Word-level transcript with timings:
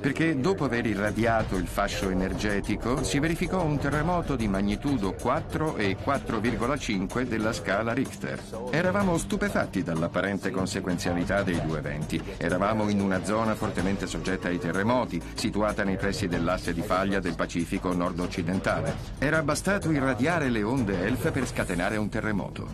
perché 0.00 0.40
dopo 0.40 0.64
aver 0.64 0.86
irradiato 0.86 1.56
il 1.56 1.66
fascio 1.66 2.08
energetico 2.08 3.04
si 3.04 3.18
verificò 3.18 3.62
un 3.62 3.78
terremoto 3.78 4.34
di 4.34 4.48
magnitudo 4.48 5.12
4 5.12 5.76
e 5.76 5.96
4,5 6.02 7.22
della 7.22 7.52
scala 7.52 7.92
Richter. 7.92 8.40
Eravamo 8.70 9.18
stupefatti 9.18 9.82
dall'apparente 9.82 10.50
conseguenzialità 10.50 11.42
dei 11.42 11.60
due 11.64 11.78
eventi. 11.78 12.20
Eravamo 12.38 12.88
in 12.88 13.00
una 13.00 13.24
zona 13.24 13.54
fortemente 13.54 14.06
soggetta 14.06 14.48
ai 14.48 14.58
terremoti, 14.58 15.20
situata 15.34 15.84
nei 15.84 15.96
pressi 15.96 16.28
dell'asse 16.28 16.72
di 16.72 16.82
faglia 16.82 17.20
del 17.20 17.34
Pacifico 17.34 17.92
nord-occidentale. 17.92 18.94
Era 19.18 19.42
bastato 19.42 19.90
irradiare 19.90 20.48
le 20.48 20.62
onde 20.62 21.04
ELF 21.04 21.30
per 21.30 21.46
scatenare 21.46 21.98
un 21.98 22.08
terremoto. 22.08 22.68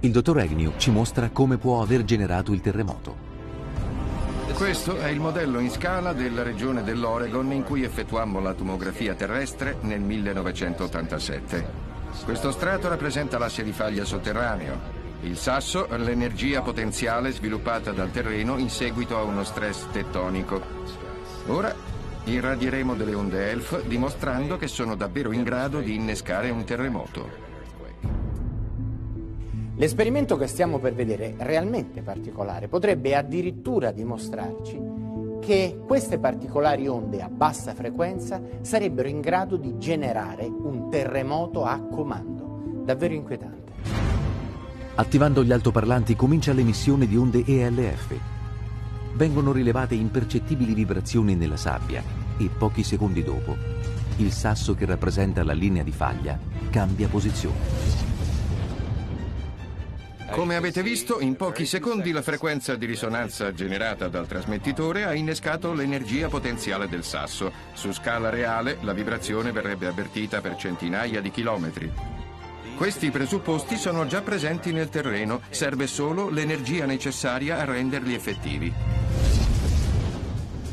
Il 0.00 0.10
dottor 0.10 0.38
Agnew 0.38 0.72
ci 0.76 0.90
mostra 0.90 1.30
come 1.30 1.56
può 1.56 1.82
aver 1.82 2.04
generato 2.04 2.52
il 2.52 2.60
terremoto. 2.60 3.23
Questo 4.54 4.98
è 4.98 5.08
il 5.08 5.18
modello 5.18 5.58
in 5.58 5.68
scala 5.68 6.12
della 6.12 6.44
regione 6.44 6.84
dell'Oregon 6.84 7.50
in 7.52 7.64
cui 7.64 7.82
effettuammo 7.82 8.38
la 8.40 8.54
tomografia 8.54 9.14
terrestre 9.14 9.78
nel 9.80 10.00
1987. 10.00 11.66
Questo 12.24 12.52
strato 12.52 12.88
rappresenta 12.88 13.36
l'asse 13.36 13.64
di 13.64 13.72
faglia 13.72 14.04
sotterraneo. 14.04 15.02
Il 15.22 15.36
sasso, 15.36 15.88
l'energia 15.96 16.62
potenziale 16.62 17.32
sviluppata 17.32 17.90
dal 17.90 18.12
terreno 18.12 18.56
in 18.56 18.70
seguito 18.70 19.18
a 19.18 19.22
uno 19.22 19.42
stress 19.42 19.86
tettonico. 19.90 20.62
Ora 21.48 21.74
irradieremo 22.24 22.94
delle 22.94 23.14
onde 23.14 23.50
ELF 23.50 23.82
dimostrando 23.82 24.56
che 24.56 24.68
sono 24.68 24.94
davvero 24.94 25.32
in 25.32 25.42
grado 25.42 25.80
di 25.80 25.96
innescare 25.96 26.50
un 26.50 26.64
terremoto. 26.64 27.53
L'esperimento 29.76 30.36
che 30.36 30.46
stiamo 30.46 30.78
per 30.78 30.94
vedere 30.94 31.34
è 31.36 31.44
realmente 31.44 32.00
particolare, 32.02 32.68
potrebbe 32.68 33.16
addirittura 33.16 33.90
dimostrarci 33.90 34.80
che 35.40 35.80
queste 35.84 36.18
particolari 36.18 36.86
onde 36.86 37.20
a 37.20 37.28
bassa 37.28 37.74
frequenza 37.74 38.40
sarebbero 38.60 39.08
in 39.08 39.20
grado 39.20 39.56
di 39.56 39.76
generare 39.76 40.46
un 40.46 40.88
terremoto 40.90 41.64
a 41.64 41.80
comando, 41.80 42.82
davvero 42.84 43.14
inquietante. 43.14 43.72
Attivando 44.94 45.42
gli 45.42 45.52
altoparlanti 45.52 46.14
comincia 46.14 46.52
l'emissione 46.52 47.06
di 47.06 47.16
onde 47.16 47.42
ELF. 47.44 48.14
Vengono 49.14 49.50
rilevate 49.50 49.96
impercettibili 49.96 50.72
vibrazioni 50.72 51.34
nella 51.34 51.56
sabbia 51.56 52.02
e 52.38 52.48
pochi 52.56 52.84
secondi 52.84 53.22
dopo 53.22 53.56
il 54.18 54.30
sasso 54.30 54.74
che 54.74 54.86
rappresenta 54.86 55.42
la 55.42 55.52
linea 55.52 55.82
di 55.82 55.90
faglia 55.90 56.38
cambia 56.70 57.08
posizione. 57.08 58.13
Come 60.34 60.56
avete 60.56 60.82
visto, 60.82 61.20
in 61.20 61.36
pochi 61.36 61.64
secondi 61.64 62.10
la 62.10 62.20
frequenza 62.20 62.74
di 62.74 62.86
risonanza 62.86 63.54
generata 63.54 64.08
dal 64.08 64.26
trasmettitore 64.26 65.04
ha 65.04 65.14
innescato 65.14 65.72
l'energia 65.72 66.26
potenziale 66.26 66.88
del 66.88 67.04
sasso. 67.04 67.52
Su 67.72 67.92
scala 67.92 68.30
reale 68.30 68.78
la 68.80 68.92
vibrazione 68.92 69.52
verrebbe 69.52 69.86
avvertita 69.86 70.40
per 70.40 70.56
centinaia 70.56 71.20
di 71.20 71.30
chilometri. 71.30 71.88
Questi 72.76 73.12
presupposti 73.12 73.76
sono 73.76 74.08
già 74.08 74.22
presenti 74.22 74.72
nel 74.72 74.88
terreno, 74.88 75.40
serve 75.50 75.86
solo 75.86 76.28
l'energia 76.28 76.84
necessaria 76.84 77.60
a 77.60 77.64
renderli 77.64 78.12
effettivi. 78.12 78.72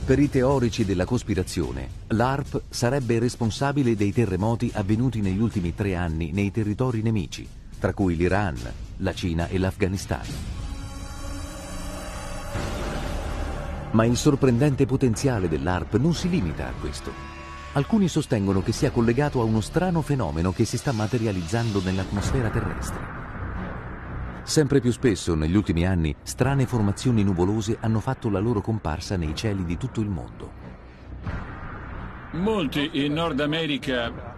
Per 0.03 0.17
i 0.17 0.27
teorici 0.27 0.85
della 0.85 1.05
cospirazione, 1.05 1.87
l'ARP 2.07 2.63
sarebbe 2.67 3.19
responsabile 3.19 3.95
dei 3.95 4.11
terremoti 4.11 4.71
avvenuti 4.73 5.21
negli 5.21 5.39
ultimi 5.39 5.75
tre 5.75 5.93
anni 5.93 6.31
nei 6.31 6.49
territori 6.49 7.03
nemici, 7.03 7.47
tra 7.79 7.93
cui 7.93 8.15
l'Iran, 8.15 8.89
la 9.01 9.13
Cina 9.13 9.47
e 9.47 9.57
l'Afghanistan. 9.57 10.25
Ma 13.91 14.05
il 14.05 14.15
sorprendente 14.15 14.85
potenziale 14.85 15.49
dell'ARP 15.49 15.97
non 15.97 16.13
si 16.13 16.29
limita 16.29 16.67
a 16.67 16.73
questo. 16.79 17.11
Alcuni 17.73 18.07
sostengono 18.07 18.61
che 18.61 18.71
sia 18.71 18.91
collegato 18.91 19.41
a 19.41 19.43
uno 19.43 19.61
strano 19.61 20.01
fenomeno 20.01 20.51
che 20.51 20.65
si 20.65 20.77
sta 20.77 20.91
materializzando 20.91 21.81
nell'atmosfera 21.81 22.49
terrestre. 22.49 23.19
Sempre 24.43 24.79
più 24.79 24.91
spesso, 24.91 25.35
negli 25.35 25.55
ultimi 25.55 25.85
anni, 25.85 26.15
strane 26.23 26.65
formazioni 26.65 27.23
nuvolose 27.23 27.77
hanno 27.79 27.99
fatto 27.99 28.29
la 28.29 28.39
loro 28.39 28.61
comparsa 28.61 29.15
nei 29.15 29.35
cieli 29.35 29.65
di 29.65 29.77
tutto 29.77 30.01
il 30.01 30.09
mondo. 30.09 30.51
Molti 32.31 32.89
in 32.93 33.13
Nord 33.13 33.39
America 33.39 34.29